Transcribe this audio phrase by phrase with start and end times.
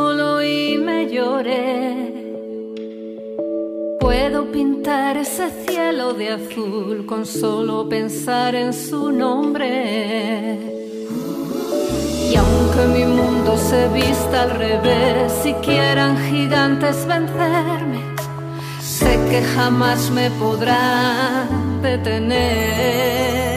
[0.00, 2.12] que el sol hoy me llore.
[4.00, 10.58] Puedo pintar ese cielo de azul con solo pensar en su nombre.
[12.30, 18.00] Y aunque mi mundo se vista al revés y quieran gigantes vencerme,
[18.80, 23.49] sé que jamás me podrán detener.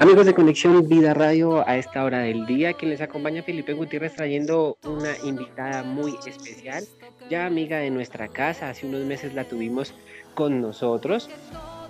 [0.00, 4.14] Amigos de Conexión Vida Radio, a esta hora del día, quien les acompaña Felipe Gutiérrez
[4.14, 6.84] trayendo una invitada muy especial,
[7.28, 9.94] ya amiga de nuestra casa, hace unos meses la tuvimos
[10.34, 11.28] con nosotros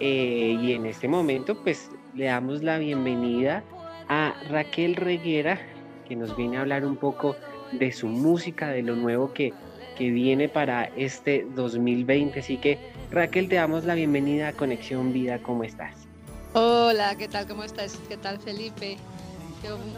[0.01, 3.63] eh, y en este momento pues le damos la bienvenida
[4.09, 5.61] a Raquel Reguera,
[6.09, 7.37] que nos viene a hablar un poco
[7.71, 9.53] de su música, de lo nuevo que,
[9.97, 12.41] que viene para este 2020.
[12.41, 12.77] Así que
[13.13, 16.10] Raquel, te damos la bienvenida a Conexión Vida, ¿cómo estás?
[16.53, 17.47] Hola, ¿qué tal?
[17.47, 17.97] ¿Cómo estás?
[18.09, 18.97] ¿Qué tal, Felipe?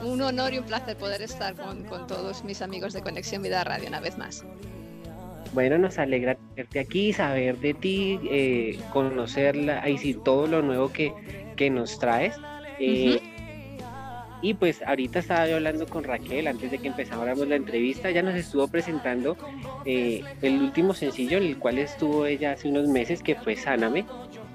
[0.04, 3.64] Un honor y un placer poder estar con, con todos mis amigos de Conexión Vida
[3.64, 4.44] Radio una vez más.
[5.54, 10.92] Bueno, nos alegra tenerte aquí, saber de ti, eh, conocerla, ahí sí, todo lo nuevo
[10.92, 11.14] que,
[11.56, 12.34] que nos traes.
[12.78, 13.20] Eh,
[14.42, 18.22] y pues ahorita estaba yo hablando con Raquel antes de que empezáramos la entrevista, ya
[18.22, 19.36] nos estuvo presentando
[19.84, 24.04] eh, el último sencillo en el cual estuvo ella hace unos meses, que fue Sáname,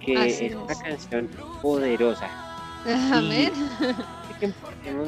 [0.07, 0.55] que Así es es.
[0.55, 1.29] una canción
[1.61, 2.29] poderosa.
[3.13, 3.51] Amén.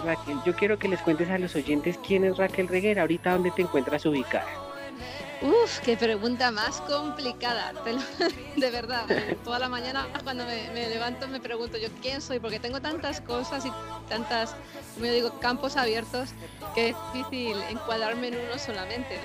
[0.03, 3.51] Raquel, yo quiero que les cuentes a los oyentes quién es Raquel Reguera, ahorita dónde
[3.51, 4.45] te encuentras ubicada.
[5.41, 7.71] Uf, qué pregunta más complicada.
[7.71, 7.81] lo-
[8.61, 9.05] de verdad,
[9.45, 13.21] toda la mañana cuando me, me levanto me pregunto yo quién soy, porque tengo tantas
[13.21, 13.71] cosas y
[14.09, 14.53] tantas,
[14.95, 16.31] como yo digo, campos abiertos
[16.75, 19.17] que es difícil encuadrarme en uno solamente.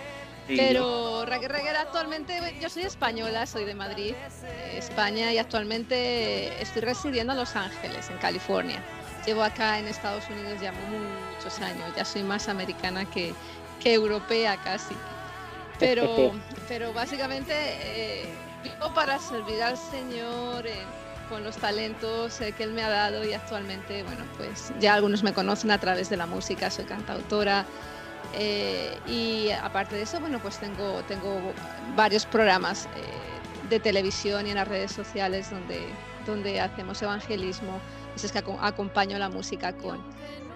[0.47, 0.57] Sí.
[0.57, 7.33] Pero Reguera actualmente, yo soy española, soy de Madrid, eh, España, y actualmente estoy residiendo
[7.33, 8.83] en Los Ángeles, en California.
[9.25, 13.33] Llevo acá en Estados Unidos ya muchos años, ya soy más americana que,
[13.83, 14.95] que europea casi.
[15.79, 16.33] Pero,
[16.69, 18.27] pero básicamente eh,
[18.63, 20.75] vivo para servir al Señor eh,
[21.29, 25.23] con los talentos eh, que Él me ha dado y actualmente, bueno, pues ya algunos
[25.23, 27.65] me conocen a través de la música, soy cantautora.
[28.33, 31.53] Eh, y aparte de eso, bueno, pues tengo, tengo
[31.97, 35.87] varios programas eh, de televisión y en las redes sociales donde,
[36.27, 37.81] donde hacemos evangelismo.
[38.15, 39.99] Así es que aco- acompaño la música con,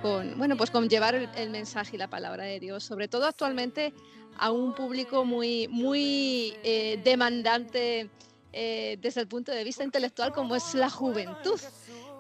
[0.02, 3.26] con, bueno, pues con llevar el, el mensaje y la palabra de Dios, sobre todo
[3.26, 3.92] actualmente
[4.38, 8.08] a un público muy, muy eh, demandante
[8.50, 11.60] desde el punto de vista intelectual como es la juventud.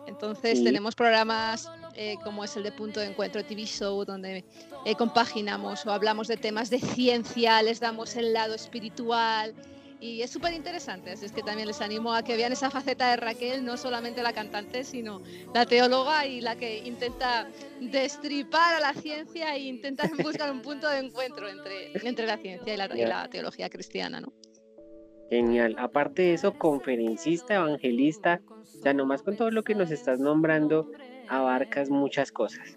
[0.06, 0.64] Entonces Sí.
[0.64, 4.44] tenemos programas eh, como es el de Punto de Encuentro TV Show, donde
[4.84, 9.52] eh, compaginamos o hablamos de temas de ciencia, les damos el lado espiritual
[10.00, 11.10] y es súper interesante.
[11.10, 14.22] Así es que también les animo a que vean esa faceta de Raquel, no solamente
[14.22, 15.22] la cantante, sino
[15.52, 17.48] la teóloga y la que intenta
[17.80, 22.74] destripar a la ciencia e intenta buscar un punto de encuentro entre, entre la ciencia
[22.74, 24.20] y la, y la teología cristiana.
[24.20, 24.32] ¿no?
[25.30, 25.74] Genial.
[25.78, 28.40] Aparte de eso, conferencista, evangelista,
[28.84, 30.90] ya nomás con todo lo que nos estás nombrando,
[31.28, 32.76] abarcas muchas cosas.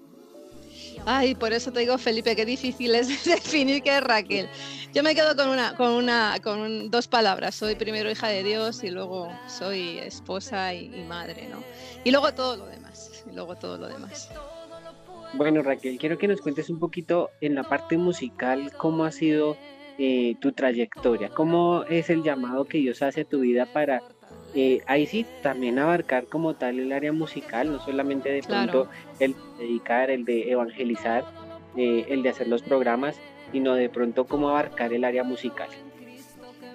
[1.06, 4.48] Ay, por eso te digo, Felipe, qué difícil es definir qué es Raquel.
[4.94, 7.56] Yo me quedo con una, con una, con un- dos palabras.
[7.56, 11.64] Soy primero hija de Dios y luego soy esposa y, y madre, ¿no?
[12.04, 13.24] Y luego todo lo demás.
[13.30, 14.30] Y luego todo lo demás.
[15.34, 19.56] Bueno, Raquel, quiero que nos cuentes un poquito en la parte musical cómo ha sido
[19.98, 24.04] eh, tu trayectoria, cómo es el llamado que Dios hace a tu vida para
[24.54, 28.72] eh, ahí sí también abarcar como tal el área musical, no solamente de Claro.
[28.86, 31.24] pronto el dedicar, el de evangelizar,
[31.78, 33.16] eh, el de hacer los programas,
[33.52, 35.70] sino de pronto cómo abarcar el área musical.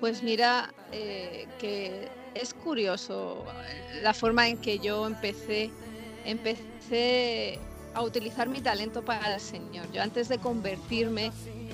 [0.00, 3.44] Pues mira, eh, que es curioso
[4.02, 5.70] la forma en que yo empecé,
[6.24, 7.58] empecé
[7.94, 9.90] a utilizar mi talento para el Señor.
[9.92, 11.32] Yo antes de convertirme,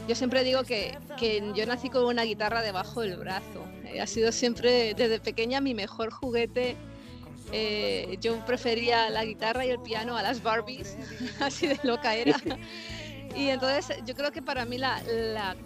[0.09, 3.65] yo siempre digo que, que yo nací con una guitarra debajo del brazo.
[3.87, 6.77] Eh, ha sido siempre desde pequeña mi mejor juguete.
[7.53, 10.97] Eh, yo prefería la guitarra y el piano a las Barbies,
[11.41, 12.37] así de loca era.
[13.37, 15.57] Y entonces yo creo que para mí la, la,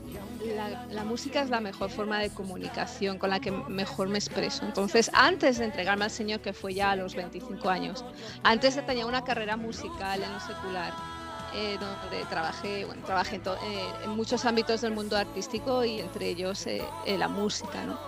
[0.90, 4.64] la- música es la mejor forma de comunicación con la que mejor me expreso.
[4.64, 8.04] Entonces, antes de entregarme al Señor, que fue ya a los 25 años,
[8.42, 10.92] antes de tenía una carrera musical en lo secular,
[11.54, 16.66] eh, donde trabajé, bueno, trabajé eh, en muchos ámbitos del mundo artístico y entre ellos
[16.66, 17.84] eh, la música.
[17.84, 17.98] ¿no?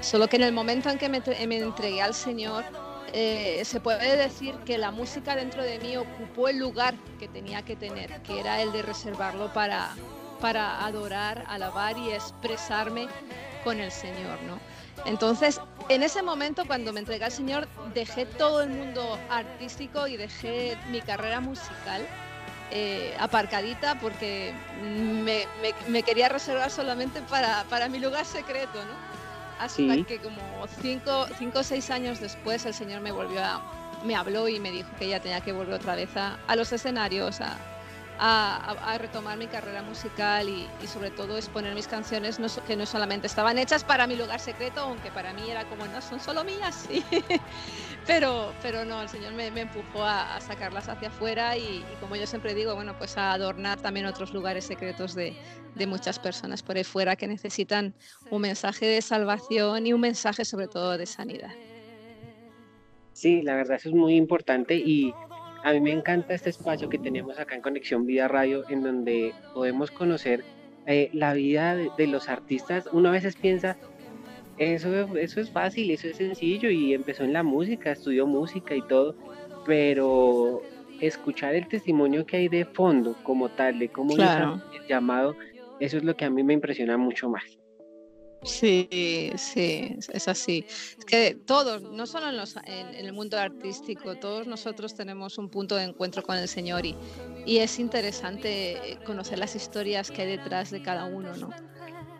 [0.00, 2.64] Solo que en el momento en que me, me entregué al Señor,
[3.12, 7.74] se puede decir que la música dentro de mí ocupó el lugar que tenía que
[7.74, 9.94] tener, que era el de reservarlo para,
[10.40, 13.08] para adorar, alabar y expresarme
[13.64, 14.58] con el Señor, ¿no?
[15.06, 20.16] Entonces, en ese momento, cuando me entregué al Señor, dejé todo el mundo artístico y
[20.16, 22.06] dejé mi carrera musical
[22.70, 24.52] eh, aparcadita porque
[24.82, 29.06] me, quería reservar solamente para, para, mi lugar secreto, ¿no?
[29.58, 33.62] Hasta que como cinco, cinco o seis años después el Señor me volvió a,
[34.04, 36.72] me habló y me dijo que ella tenía que volver otra vez a, a los
[36.72, 37.56] escenarios, a,
[38.18, 43.58] a, retomar mi carrera musical y, sobre todo exponer mis canciones que no solamente estaban
[43.58, 46.88] hechas para mi lugar secreto, aunque para mí era como, no, son solo mías,
[48.06, 52.54] pero, pero no, el Señor me, empujó a, sacarlas hacia afuera y, como yo siempre
[52.54, 55.34] digo, bueno, pues a adornar también otros lugares secretos de,
[55.74, 57.94] de muchas personas por ahí fuera que necesitan
[58.30, 61.52] un mensaje de salvación y un mensaje sobre todo de sanidad.
[63.12, 65.14] Sí, la verdad eso es muy importante y
[65.66, 69.34] a mí me encanta este espacio que tenemos acá en Conexión Vida Radio, en donde
[69.52, 70.44] podemos conocer
[70.86, 72.88] eh, la vida de, los artistas.
[72.92, 73.76] Uno a veces piensa,
[74.58, 78.82] eso, eso es fácil, eso es sencillo, y empezó en la música, estudió música y
[78.82, 79.14] todo,
[79.64, 80.62] pero
[81.00, 84.62] escuchar el testimonio que hay de fondo como tal, de cómo claro.
[84.74, 85.36] el llamado,
[85.80, 87.44] eso es lo que a mí me impresiona mucho más.
[88.42, 90.64] Sí, sí, es así.
[90.68, 95.84] Es que todos, no solo en, el mundo artístico, todos nosotros tenemos un punto de
[95.84, 96.94] encuentro con el Señor y,
[97.44, 101.50] y es interesante conocer las historias que hay detrás de cada uno, ¿no?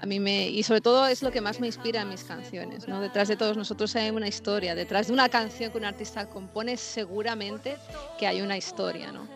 [0.01, 2.87] A mí me, y sobre todo es lo que más me inspira en mis canciones,
[2.87, 3.01] ¿no?
[3.01, 6.77] Detrás de todos nosotros hay una historia, detrás de una canción que un artista compone
[6.77, 7.77] seguramente
[8.19, 9.27] que hay una historia, ¿no?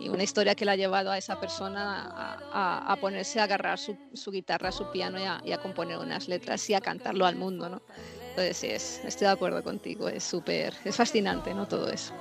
[0.00, 3.96] y una historia que le ha llevado a esa persona a, ponerse a agarrar su,
[4.30, 7.82] guitarra, su piano y a, componer unas letras y a cantarlo al mundo, ¿no?
[8.30, 11.68] Entonces, sí, es, estoy de acuerdo contigo, es súper, es fascinante, ¿no?
[11.68, 12.12] Todo eso.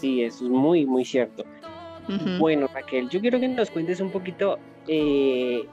[0.00, 1.44] Sí, eso es muy, muy cierto.
[2.38, 5.66] Bueno, Raquel, yo quiero que nos cuentes un poquito, eh,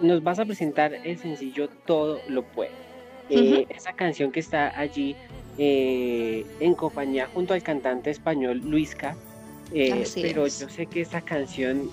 [0.00, 2.70] nos vas a presentar el sencillo Todo lo puede.
[3.28, 5.14] Eh, esa canción que está allí
[5.56, 9.14] eh, en compañía junto al cantante español Luisca,
[9.72, 11.90] eh, pero yo sé que esta canción,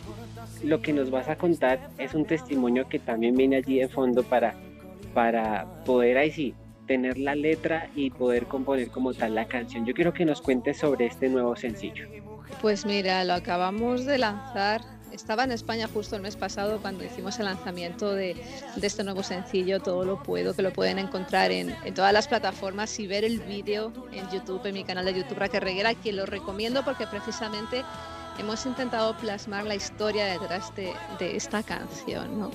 [0.63, 4.23] lo que nos vas a contar es un testimonio que también viene allí de fondo
[4.23, 4.55] para,
[5.13, 6.55] para poder ahí sí
[6.87, 9.85] tener la letra y poder componer como tal la canción.
[9.85, 12.07] Yo quiero que nos cuentes sobre este nuevo sencillo.
[12.61, 14.81] Pues mira, lo acabamos de lanzar
[15.17, 18.35] estaba en España justo el mes pasado cuando hicimos el lanzamiento de,
[18.81, 23.07] este nuevo sencillo, Todo lo puedo, que lo pueden encontrar en, todas las plataformas y
[23.07, 26.83] ver el vídeo en YouTube, en mi canal de YouTube Raquel Reguera, que lo recomiendo
[26.85, 27.83] porque precisamente
[28.37, 32.51] hemos intentado plasmar la historia detrás de, esta canción.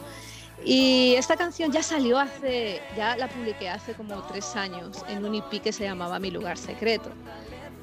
[0.64, 5.34] Y esta canción ya salió hace, ya la publiqué hace como tres años en un
[5.34, 7.10] EP que se llamaba Mi lugar secreto.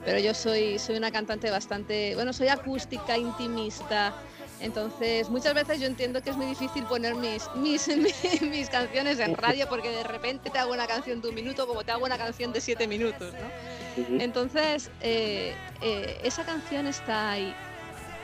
[0.06, 4.14] Pero yo soy, soy una cantante bastante, bueno, soy acústica, intimista,
[4.62, 7.88] entonces, muchas veces yo entiendo que es muy difícil poner mis, mis,
[8.42, 11.84] mis, canciones en radio porque de repente te hago una canción de un minuto como
[11.84, 14.20] te hago una canción de siete minutos, ¿no?
[14.20, 17.54] Entonces, eh, eh, esa canción está ahí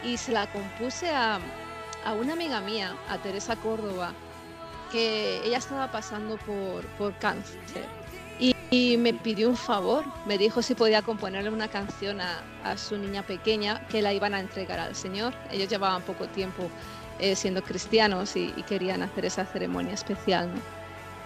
[0.03, 1.39] y se la compuse a,
[2.05, 4.13] a, una amiga mía, a Teresa Córdoba,
[4.91, 7.59] que ella estaba pasando por, por cáncer
[8.71, 12.43] y me pidió un favor, me dijo si podía componerle una canción a,
[12.77, 15.33] su niña pequeña que la iban a entregar al Señor.
[15.51, 16.67] Ellos llevaban poco tiempo
[17.19, 20.49] eh, siendo cristianos y, querían hacer esa ceremonia especial.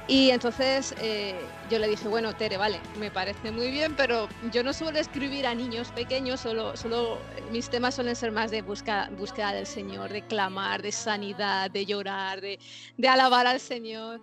[0.08, 4.64] Y entonces eh, yo le dije, bueno, Tere, vale, me parece muy bien, pero yo
[4.64, 7.20] no suelo escribir a niños pequeños, solo, solo
[7.52, 11.86] mis temas suelen ser más de busca, búsqueda del Señor, de clamar, de sanidad, de
[11.86, 14.20] llorar, de alabar al Señor.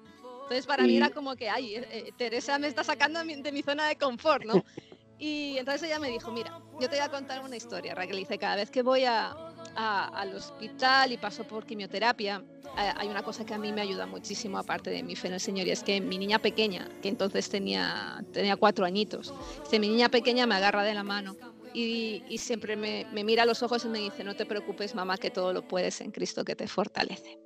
[0.46, 3.62] Entonces para mí era como que, ay, eh, eh, Teresa me está sacando de mi
[3.62, 4.54] zona de confort, ¿no?
[5.18, 8.18] Y entonces ella me dijo, mira, yo te voy a contar una historia, Raquel.
[8.18, 9.34] Dice, cada vez que voy a,
[9.74, 12.44] al hospital y paso por quimioterapia,
[12.76, 15.40] hay una cosa que a mí me ayuda muchísimo, aparte de mi fe en el
[15.40, 19.32] Señor, y es que mi niña pequeña, que entonces tenía, tenía cuatro añitos,
[19.64, 21.34] dice, mi niña pequeña me agarra de la mano
[21.72, 24.94] y, y siempre me, me mira a los ojos y me dice, no te preocupes,
[24.94, 27.38] mamá, que todo lo puedes en Cristo que te fortalece.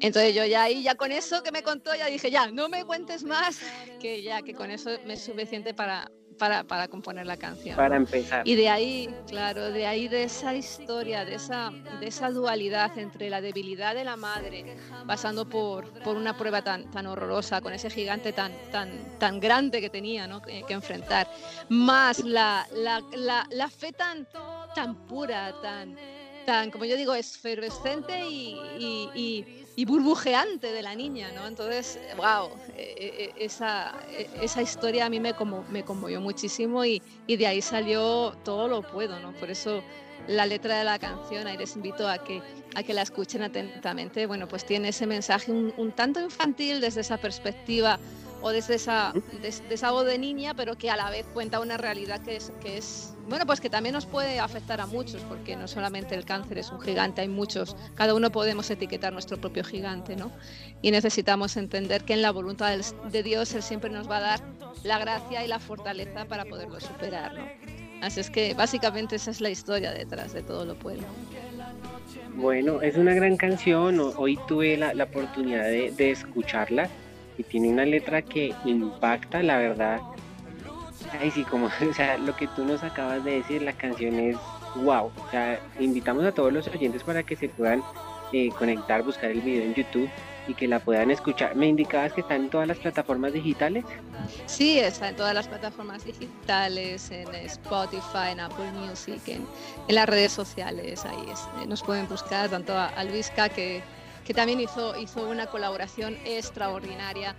[0.00, 2.84] Entonces yo ya ahí, ya con eso que me contó, ya dije, ya, no me
[2.84, 3.60] cuentes más,
[4.00, 7.76] que ya que con eso me es suficiente para, para, para componer la canción.
[7.76, 8.46] Para empezar.
[8.46, 13.28] Y de ahí, claro, de ahí de esa historia, de esa, de esa dualidad entre
[13.28, 14.76] la debilidad de la madre,
[15.06, 19.80] pasando por, por una prueba tan, tan horrorosa, con ese gigante tan, tan, tan grande
[19.80, 20.40] que tenía ¿no?
[20.40, 21.28] que, enfrentar,
[21.68, 24.26] más la, la, la, la fe tan,
[24.74, 25.96] tan pura, tan,
[26.46, 31.46] tan, como yo digo, y, y y burbujeante de la niña, ¿no?
[31.46, 36.84] Entonces, wow, eh, eh, esa, eh, esa historia a mí me, como, me conmovió muchísimo
[36.84, 39.32] y, y, de ahí salió todo lo puedo, ¿no?
[39.34, 39.82] Por eso
[40.26, 42.42] la letra de la canción, ahí les invito a que,
[42.74, 47.16] a que la escuchen atentamente, bueno, pues tiene ese mensaje un, tanto infantil desde esa
[47.16, 47.98] perspectiva
[48.40, 52.20] o desde esa, esa voz de niña, pero que a la vez cuenta una realidad
[52.20, 55.66] que es, que es, bueno, pues que también nos puede afectar a muchos, porque no
[55.66, 60.16] solamente el cáncer es un gigante, hay muchos, cada uno podemos etiquetar nuestro propio gigante,
[60.16, 60.30] ¿no?
[60.82, 62.76] Y necesitamos entender que en la voluntad
[63.10, 64.40] de Dios Él siempre nos va a dar
[64.84, 67.44] la gracia y la fortaleza para poderlo superar, ¿no?
[68.00, 71.02] Así es que básicamente esa es la historia detrás de todo lo pueblo.
[72.36, 76.88] Bueno, es una gran canción, hoy tuve la, la oportunidad de, de escucharla
[77.38, 80.00] y tiene una letra que impacta, la verdad.
[81.20, 84.36] Ay, sí, como, o sea, lo que tú nos acabas de decir, la canción es
[84.76, 85.10] wow.
[85.16, 87.82] O sea, invitamos a todos los oyentes para que se puedan
[88.32, 90.10] eh, conectar, buscar el video en YouTube
[90.48, 91.54] y que la puedan escuchar.
[91.54, 93.84] ¿Me indicabas que está en todas las plataformas digitales?
[94.46, 99.46] Sí, está en todas las plataformas digitales, en Spotify, en Apple Music, en,
[99.88, 101.04] las redes sociales.
[101.04, 103.82] Ahí eh, nos pueden buscar tanto a, a Luisca, que
[104.28, 107.34] que también hizo, hizo una colaboración extraordinaria.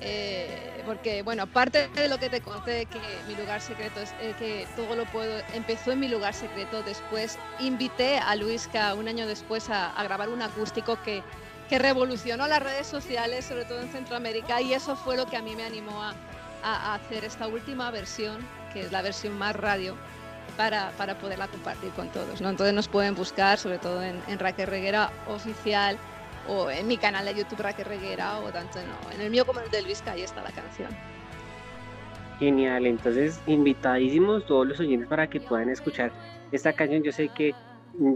[0.00, 4.34] Eh, porque, bueno, aparte de lo que te conté, que mi lugar secreto es eh,
[4.36, 6.82] que todo lo puedo, empezó en mi lugar secreto.
[6.82, 11.22] Después invité a Luisca un año después a, grabar un acústico que,
[11.68, 15.42] que revolucionó las redes sociales, sobre todo en Centroamérica, y eso fue lo que a
[15.42, 16.12] mí me animó a,
[16.64, 19.94] a hacer esta última versión, que es la versión más radio,
[20.56, 22.40] para, para poderla compartir con todos.
[22.40, 22.48] ¿no?
[22.48, 25.98] Entonces nos pueden buscar, sobre todo en, en Raquel Reguera Oficial,
[26.48, 29.60] o en mi canal de YouTube Raquel Reguera o tanto no, en el mío como
[29.60, 30.88] en el de Luis ahí está la canción.
[32.38, 36.12] Genial, entonces invitadísimos todos los oyentes para que puedan escuchar
[36.52, 37.02] esta canción.
[37.02, 37.54] Yo sé que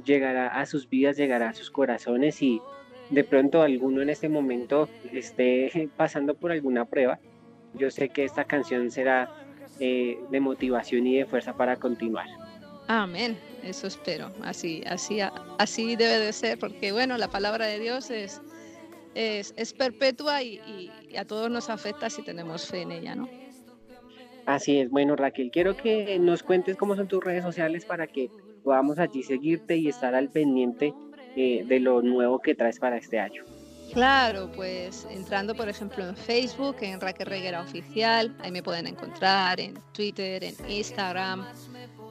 [0.05, 2.61] llegará a sus vidas, llegará a sus corazones y
[3.09, 7.19] de pronto alguno en este momento esté pasando por alguna prueba.
[7.75, 9.31] Yo sé que esta canción será
[9.79, 12.27] eh, de motivación y de fuerza para continuar.
[12.93, 14.33] Amén, eso espero.
[14.43, 15.21] Así, así,
[15.59, 18.43] así debe de ser, porque bueno, la palabra de Dios es,
[19.15, 23.29] es, perpetua y, a todos nos afecta si tenemos fe en ella, ¿no?
[24.45, 24.91] Así es.
[24.91, 28.29] Bueno, Raquel, quiero que nos cuentes cómo son tus redes sociales para que
[28.65, 30.93] podamos allí seguirte y estar al pendiente
[31.37, 33.45] eh, de lo nuevo que traes para este año.
[33.93, 39.61] Claro, pues entrando por ejemplo en Facebook, en Raquel Reguera Oficial, ahí me pueden encontrar,
[39.61, 41.47] en Twitter, en Instagram,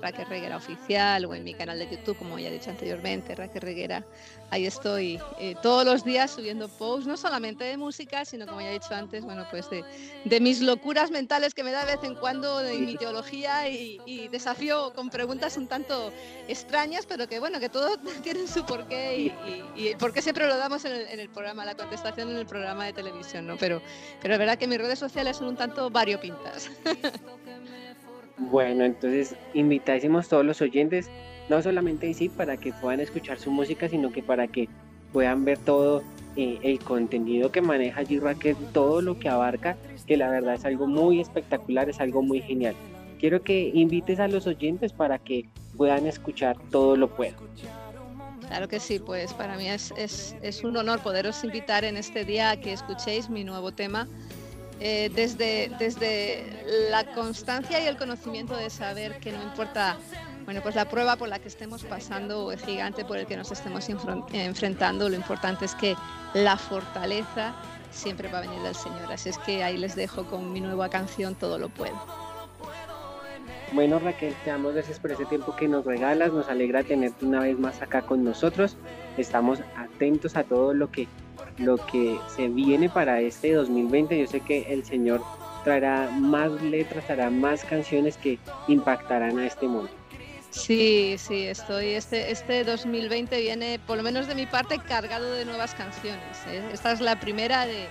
[0.01, 3.61] Raquel Reguera Oficial o en mi canal de YouTube, como ya he dicho anteriormente, Raquel
[3.61, 4.05] Reguera.
[4.51, 8.69] Ahí estoy eh, todos los días subiendo posts, no solamente de música, sino como ya
[8.69, 9.83] he dicho antes, bueno, pues de,
[10.25, 14.27] de mis locuras mentales que me da de vez en cuando de mi teología y,
[14.29, 16.11] desafío con preguntas un tanto
[16.47, 19.33] extrañas, pero que bueno, que todo tiene su porqué y,
[19.75, 22.85] y, porque siempre lo damos en el, en el, programa, la contestación en el programa
[22.85, 23.57] de televisión, ¿no?
[23.57, 23.81] Pero,
[24.21, 26.69] pero es verdad que mis redes sociales son un tanto variopintas.
[28.39, 31.09] Bueno, entonces invitásemos todos los oyentes,
[31.49, 34.69] no solamente en sí para que puedan escuchar su música, sino que para que
[35.11, 36.03] puedan ver todo
[36.35, 39.75] eh, el contenido que maneja Raquel, todo lo que abarca,
[40.07, 42.75] que la verdad es algo muy espectacular, es algo muy genial.
[43.19, 47.35] Quiero que invites a los oyentes para que puedan escuchar todo lo puedo.
[48.47, 49.93] Claro que sí, pues para mí es,
[50.41, 54.07] es un honor poderos invitar en este día a que escuchéis mi nuevo tema
[54.79, 59.97] eh, desde, desde la constancia y el conocimiento de saber que no importa
[60.49, 63.37] bueno, pues la prueba por la que estemos pasando o el gigante por el que
[63.37, 65.95] nos estemos enfrentando, lo importante es que
[66.33, 67.53] la fortaleza
[67.91, 69.11] siempre va a venir del Señor.
[69.11, 71.93] Así es que ahí les dejo con mi nueva canción, Todo lo puedo.
[73.73, 77.41] Bueno Raquel, te damos gracias por ese tiempo que nos regalas, nos alegra tenerte una
[77.41, 78.75] vez más acá con nosotros.
[79.17, 81.07] Estamos atentos a todo lo que
[81.59, 84.19] lo que se viene para este 2020.
[84.19, 85.21] Yo sé que el Señor
[85.63, 89.91] traerá más letras, traerá más canciones que impactarán a este mundo.
[90.51, 91.89] Sí, sí, estoy.
[91.89, 96.37] Este, este 2020 viene, por lo menos de mi parte, cargado de nuevas canciones.
[96.47, 96.63] ¿eh?
[96.73, 97.87] Esta es la primera de,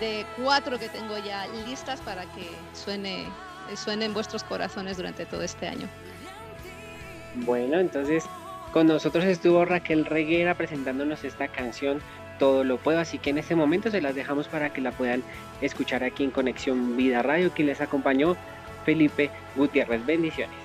[0.00, 3.26] de, cuatro que tengo ya listas para que suene,
[3.76, 5.88] suene en vuestros corazones durante todo este año.
[7.36, 8.24] Bueno, entonces
[8.72, 12.00] con nosotros estuvo Raquel Reguera presentándonos esta canción
[12.38, 12.98] todo lo puedo.
[12.98, 15.22] Así que en este momento se las dejamos para que la puedan
[15.60, 17.50] escuchar aquí en Conexión Vida Radio.
[17.50, 18.36] Quien les acompañó,
[18.84, 20.04] Felipe Gutiérrez.
[20.04, 20.64] Bendiciones.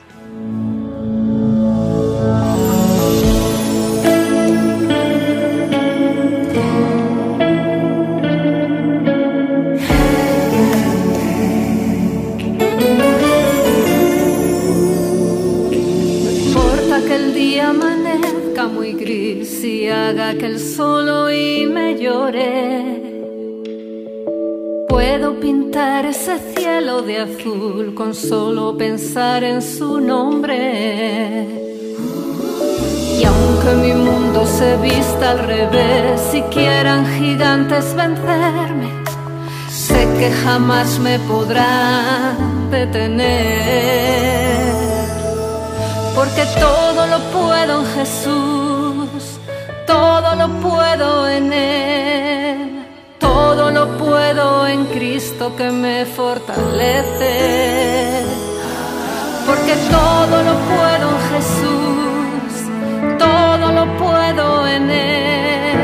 [20.10, 21.19] haga que el solo
[24.88, 31.48] Puedo pintar ese cielo de azul con solo pensar en su nombre.
[33.20, 38.92] Y aunque mi mundo se vista al revés, si quieran gigantes vencerme,
[39.72, 42.36] sé que jamás me podrá
[42.70, 43.90] detener.
[46.14, 48.79] Porque todo lo puedo en Jesús,
[49.90, 52.86] todo lo puedo en Él,
[53.18, 57.34] todo lo puedo en Cristo que me fortalece.
[59.48, 62.52] Porque todo lo puedo en Jesús,
[63.18, 65.80] todo lo puedo en Él,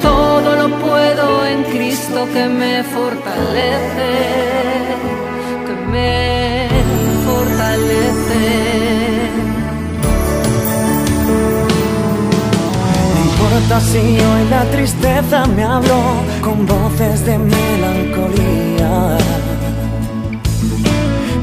[0.00, 4.12] todo lo puedo en Cristo que me fortalece,
[5.66, 6.68] que me
[7.26, 8.15] fortalece.
[13.66, 16.00] Si hoy la tristeza me habló
[16.40, 19.18] con voces de melancolía.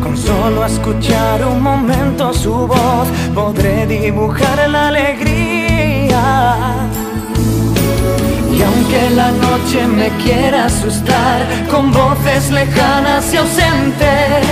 [0.02, 6.56] Con solo escuchar un momento su voz podré dibujar la alegría.
[8.52, 14.48] Y aunque la noche me quiera asustar con voces lejanas y ausentes,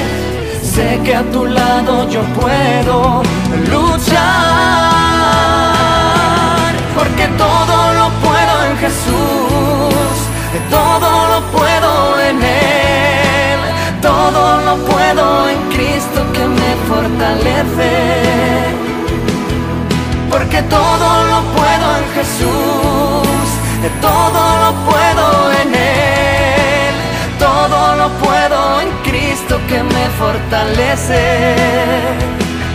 [0.62, 3.24] sé que a tu lado yo puedo
[3.72, 5.11] luchar.
[6.98, 10.16] Porque todo lo puedo en Jesús,
[10.70, 13.60] todo lo puedo en Él,
[14.02, 18.32] todo lo puedo en Cristo que me fortalece
[20.32, 23.48] porque todo lo puedo en Jesús,
[24.02, 26.96] todo lo puedo en Él,
[27.38, 31.56] todo lo puedo en Cristo que me fortalece,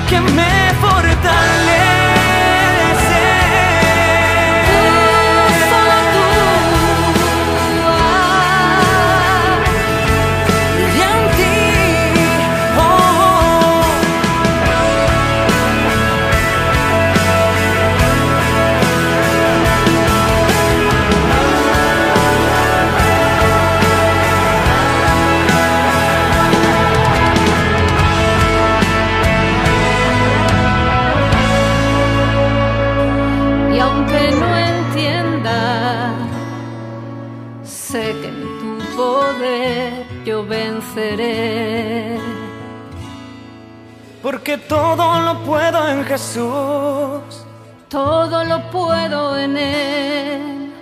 [0.08, 1.15] que me fortalece.
[45.06, 47.22] Todo lo puedo en Jesús.
[47.88, 50.72] Todo lo puedo en Él,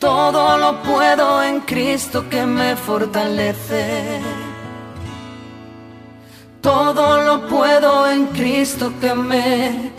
[0.00, 4.20] Todo lo puedo en Cristo que me fortalece.
[6.60, 9.92] Todo lo puedo en Cristo que me